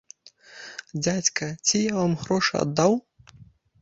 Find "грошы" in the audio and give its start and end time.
2.25-2.55